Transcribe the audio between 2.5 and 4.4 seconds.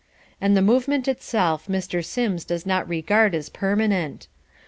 not regard as permanent.